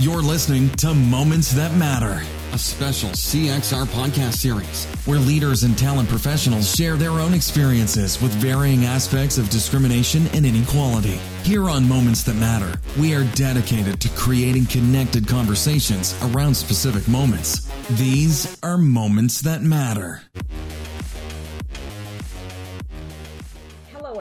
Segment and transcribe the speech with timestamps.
[0.00, 6.08] You're listening to Moments That Matter, a special CXR podcast series where leaders and talent
[6.08, 11.20] professionals share their own experiences with varying aspects of discrimination and inequality.
[11.42, 17.70] Here on Moments That Matter, we are dedicated to creating connected conversations around specific moments.
[17.98, 20.22] These are Moments That Matter.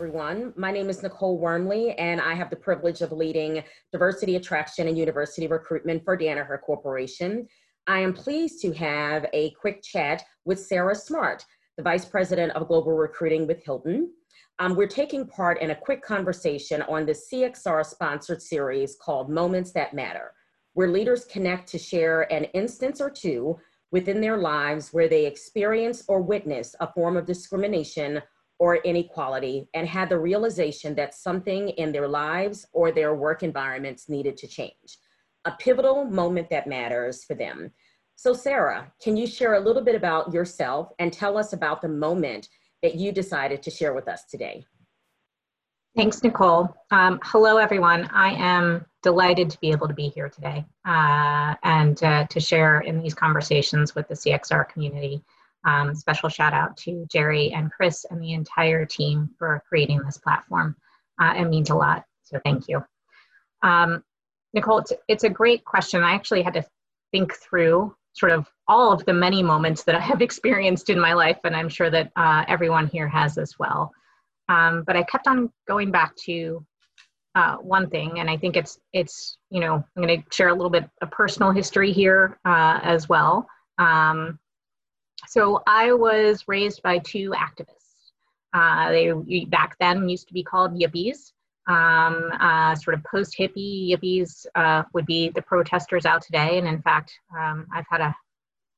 [0.00, 0.54] Everyone.
[0.56, 3.62] My name is Nicole Wormley, and I have the privilege of leading
[3.92, 7.46] diversity attraction and university recruitment for Danaher Corporation.
[7.86, 11.44] I am pleased to have a quick chat with Sarah Smart,
[11.76, 14.10] the Vice President of Global Recruiting with Hilton.
[14.58, 19.72] Um, we're taking part in a quick conversation on the CXR sponsored series called Moments
[19.72, 20.32] That Matter,
[20.72, 23.58] where leaders connect to share an instance or two
[23.92, 28.22] within their lives where they experience or witness a form of discrimination
[28.60, 34.08] or inequality and had the realization that something in their lives or their work environments
[34.08, 34.98] needed to change,
[35.46, 37.72] a pivotal moment that matters for them.
[38.16, 41.88] So, Sarah, can you share a little bit about yourself and tell us about the
[41.88, 42.50] moment
[42.82, 44.62] that you decided to share with us today?
[45.96, 46.68] Thanks, Nicole.
[46.90, 48.10] Um, hello, everyone.
[48.12, 52.80] I am delighted to be able to be here today uh, and uh, to share
[52.80, 55.24] in these conversations with the CXR community.
[55.64, 60.18] Um, special shout out to Gerry and Chris and the entire team for creating this
[60.18, 60.74] platform.
[61.20, 62.82] Uh, it means a lot, so thank you.
[63.62, 64.02] Um,
[64.54, 66.02] Nicole, it's, it's a great question.
[66.02, 66.64] I actually had to
[67.12, 71.12] think through sort of all of the many moments that I have experienced in my
[71.12, 73.92] life, and I'm sure that uh, everyone here has as well.
[74.48, 76.64] Um, but I kept on going back to
[77.34, 80.54] uh, one thing, and I think it's it's you know I'm going to share a
[80.54, 83.46] little bit of personal history here uh, as well.
[83.78, 84.38] Um,
[85.28, 87.76] so I was raised by two activists.
[88.52, 91.32] Uh, they back then used to be called yippies.
[91.68, 96.58] Um, uh, sort of post hippie yippies uh, would be the protesters out today.
[96.58, 98.14] And in fact, um, I've had a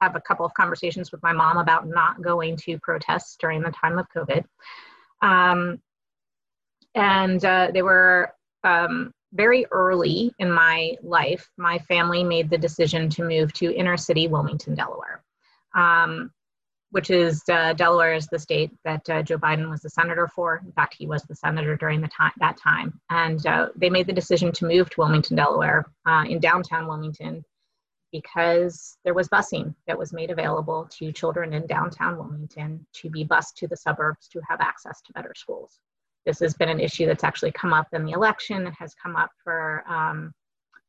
[0.03, 3.71] have a couple of conversations with my mom about not going to protests during the
[3.71, 4.45] time of COVID.
[5.23, 5.81] Um,
[6.97, 8.35] and uh, they were
[8.65, 11.49] um, very early in my life.
[11.57, 15.22] My family made the decision to move to inner city Wilmington, Delaware
[15.75, 16.31] um,
[16.91, 20.61] which is uh, Delaware is the state that uh, Joe Biden was the senator for.
[20.65, 24.07] In fact, he was the senator during the time that time, and uh, they made
[24.07, 27.43] the decision to move to Wilmington, Delaware, uh, in downtown Wilmington,
[28.13, 33.25] because there was busing that was made available to children in downtown Wilmington to be
[33.25, 35.81] bused to the suburbs to have access to better schools.
[36.27, 38.67] This has been an issue that's actually come up in the election.
[38.67, 40.33] It has come up for um,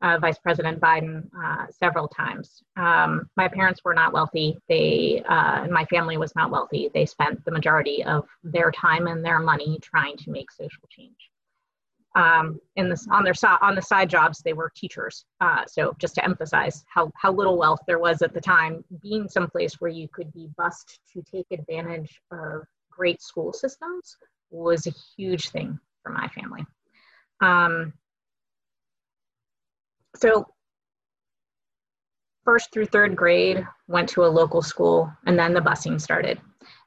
[0.04, 2.62] uh, Vice President Biden uh, several times.
[2.76, 4.60] Um, my parents were not wealthy.
[4.68, 6.92] They uh, and my family was not wealthy.
[6.94, 11.16] They spent the majority of their time and their money trying to make social change.
[12.16, 15.26] Um, in this, on their on the side jobs, they were teachers.
[15.40, 19.30] Uh, so just to emphasize how how little wealth there was at the time, being
[19.30, 24.18] someplace where you could be bused to take advantage of great school systems
[24.52, 26.66] was a huge thing for my family.
[27.42, 27.94] Um,
[30.16, 30.46] so
[32.44, 36.40] first through third grade went to a local school and then the busing started.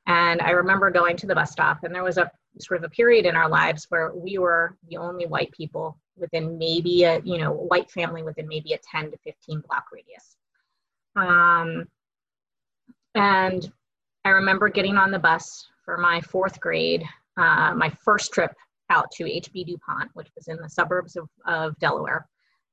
[0.06, 2.94] And i remember going to the bus stop and there was a sort of a
[2.94, 7.38] period in our lives where we were the only white people within maybe a you
[7.38, 10.36] know white family within maybe a 10 to 15 block radius.
[11.16, 11.86] Um,
[13.16, 13.72] and
[14.24, 17.02] i remember getting on the bus for my fourth grade
[17.38, 18.52] uh, my first trip
[18.90, 22.28] out to hb dupont which was in the suburbs of, of delaware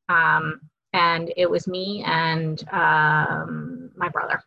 [0.09, 0.61] um,
[0.93, 4.41] and it was me and um, my brother.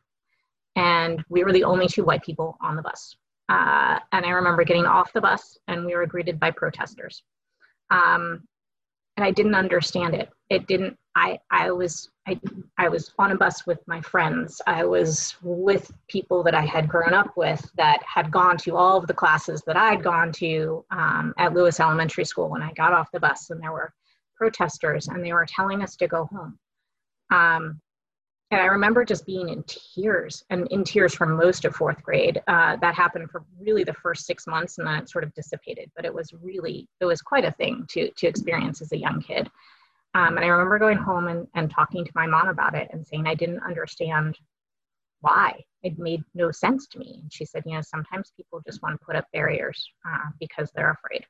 [0.76, 3.16] And we were the only two white people on the bus.
[3.48, 7.22] Uh, and I remember getting off the bus and we were greeted by protesters.
[7.90, 8.42] Um,
[9.16, 10.28] and I didn't understand it.
[10.50, 12.38] It didn't, I, I was, I,
[12.76, 14.60] I was on a bus with my friends.
[14.66, 18.98] I was with people that I had grown up with that had gone to all
[18.98, 22.92] of the classes that I'd gone to um, at Lewis Elementary School when I got
[22.92, 23.48] off the bus.
[23.48, 23.94] And there were
[24.36, 26.58] protesters and they were telling us to go home.
[27.30, 27.80] Um,
[28.52, 32.40] and I remember just being in tears and in tears for most of fourth grade.
[32.46, 35.90] Uh, that happened for really the first six months and then it sort of dissipated.
[35.96, 39.20] But it was really, it was quite a thing to, to experience as a young
[39.20, 39.50] kid.
[40.14, 43.06] Um, and I remember going home and, and talking to my mom about it and
[43.06, 44.38] saying I didn't understand
[45.20, 45.64] why.
[45.82, 47.18] It made no sense to me.
[47.22, 50.70] And she said, you know, sometimes people just want to put up barriers uh, because
[50.74, 51.26] they're afraid.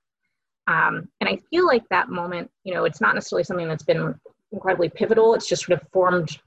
[0.66, 4.14] Um, and I feel like that moment, you know, it's not necessarily something that's been
[4.52, 5.34] incredibly pivotal.
[5.34, 6.38] It's just sort of formed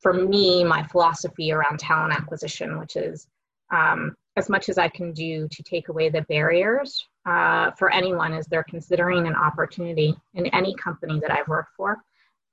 [0.00, 3.26] for me my philosophy around talent acquisition, which is
[3.72, 8.32] um, as much as I can do to take away the barriers uh, for anyone
[8.34, 11.96] as they're considering an opportunity in any company that I've worked for,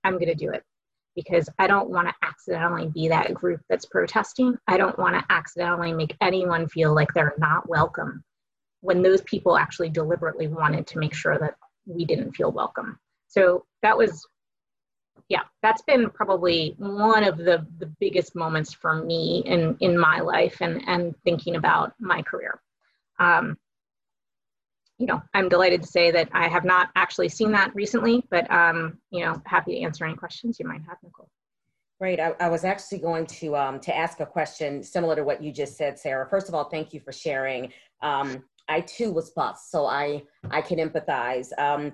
[0.04, 0.64] I'm going to do it.
[1.16, 4.58] because I don't want to accidentally be that group that's protesting.
[4.68, 8.24] I don't want to accidentally make anyone feel like they're not welcome
[8.82, 11.56] when those people actually deliberately wanted to make sure that
[11.86, 13.00] we didn't feel welcome.
[13.28, 14.28] So that was,
[15.30, 20.20] yeah, that's been probably one of the, the biggest moments for me in, in my
[20.20, 22.60] life and, and thinking about my career.
[23.20, 23.58] Um,
[24.98, 28.50] you know, I'm delighted to say that I have not actually seen that recently, but
[28.52, 31.30] um, you know, happy to answer any questions you might have, Nicole.
[32.00, 32.20] Great.
[32.20, 35.52] I, I was actually going to um, to ask a question similar to what you
[35.52, 36.28] just said, Sarah.
[36.28, 37.72] First of all, thank you for sharing.
[38.02, 41.48] Um, I too was bus, so I I can empathize.
[41.58, 41.94] Um,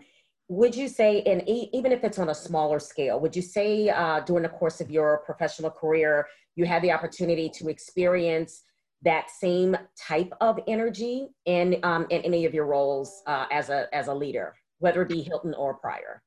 [0.49, 4.21] would you say, and even if it's on a smaller scale, would you say uh,
[4.21, 6.25] during the course of your professional career,
[6.55, 8.63] you had the opportunity to experience
[9.03, 13.93] that same type of energy in um, in any of your roles uh, as a
[13.93, 16.21] as a leader, whether it be Hilton or prior?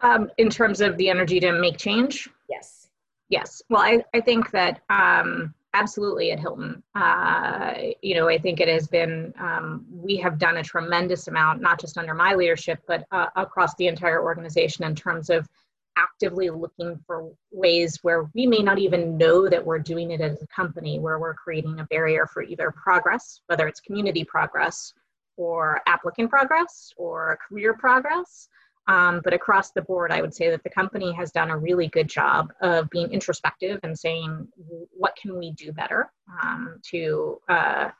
[0.00, 2.28] Um, in terms of the energy to make change.
[2.48, 2.88] Yes.
[3.28, 3.62] Yes.
[3.68, 6.82] Well, I I think that um, absolutely at Hilton.
[6.94, 11.60] Uh, you know, I think it has been um, we have done a tremendous amount,
[11.60, 15.48] not just under my leadership, but uh, across the entire organization in terms of
[15.96, 20.42] actively looking for ways where we may not even know that we're doing it as
[20.42, 24.92] a company, where we're creating a barrier for either progress, whether it's community progress
[25.36, 28.48] or applicant progress or career progress.
[28.88, 31.88] Um, but across the board, I would say that the company has done a really
[31.88, 34.48] good job of being introspective and saying,
[34.96, 36.10] what can we do better
[36.42, 37.90] um, to, uh,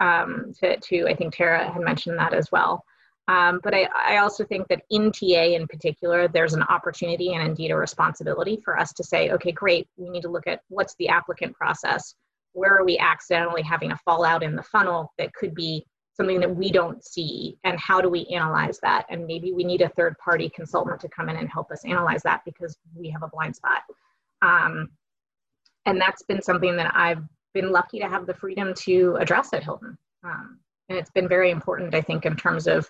[0.00, 2.84] um, to, to, I think Tara had mentioned that as well.
[3.28, 7.42] Um, but I, I, also think that in TA in particular, there's an opportunity and
[7.42, 10.94] indeed a responsibility for us to say, okay, great, we need to look at what's
[10.96, 12.14] the applicant process.
[12.52, 16.54] Where are we accidentally having a fallout in the funnel that could be something that
[16.54, 17.58] we don't see?
[17.64, 19.06] And how do we analyze that?
[19.10, 22.22] And maybe we need a third party consultant to come in and help us analyze
[22.22, 23.82] that because we have a blind spot.
[24.42, 24.90] Um,
[25.86, 27.22] and that's been something that I've
[27.52, 29.98] been lucky to have the freedom to address at Hilton.
[30.24, 30.58] Um,
[30.88, 32.88] and it's been very important, I think, in terms of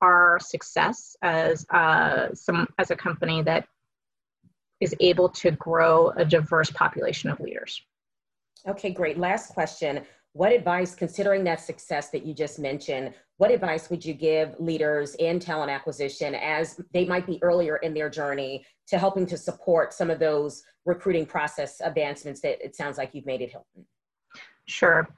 [0.00, 3.66] our success as uh, some as a company that
[4.80, 7.82] is able to grow a diverse population of leaders.
[8.66, 9.18] Okay, great.
[9.18, 10.04] Last question.
[10.38, 15.16] What advice, considering that success that you just mentioned, what advice would you give leaders
[15.16, 19.92] in talent acquisition as they might be earlier in their journey to helping to support
[19.92, 23.84] some of those recruiting process advancements that it sounds like you've made at Hilton?
[24.66, 25.08] Sure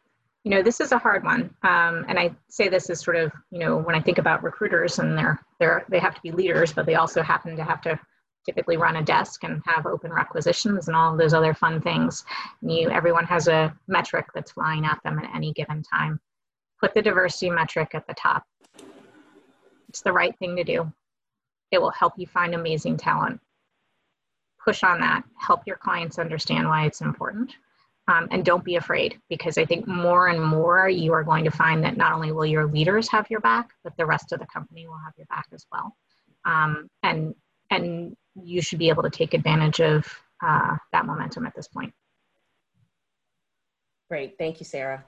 [0.42, 3.30] you know this is a hard one um, and i say this as sort of
[3.50, 6.72] you know when i think about recruiters and they're they're they have to be leaders
[6.72, 8.00] but they also happen to have to
[8.50, 12.24] typically run a desk and have open requisitions and all those other fun things.
[12.62, 16.18] And you everyone has a metric that's flying at them at any given time.
[16.80, 18.42] Put the diversity metric at the top.
[19.88, 20.92] It's the right thing to do.
[21.70, 23.40] It will help you find amazing talent.
[24.64, 25.22] Push on that.
[25.38, 27.52] Help your clients understand why it's important.
[28.08, 31.52] Um, and don't be afraid because I think more and more you are going to
[31.52, 34.46] find that not only will your leaders have your back, but the rest of the
[34.46, 35.94] company will have your back as well.
[36.44, 37.34] Um, and
[37.70, 40.06] and you should be able to take advantage of
[40.42, 41.92] uh, that momentum at this point.
[44.08, 45.04] Great, thank you, Sarah.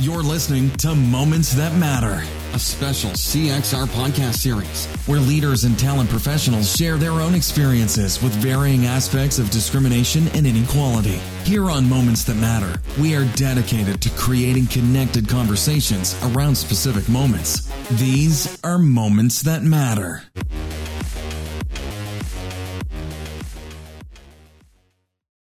[0.00, 6.08] You're listening to Moments That Matter, a special CXR podcast series where leaders and talent
[6.08, 11.20] professionals share their own experiences with varying aspects of discrimination and inequality.
[11.44, 17.70] Here on Moments That Matter, we are dedicated to creating connected conversations around specific moments.
[18.00, 20.22] These are Moments That Matter.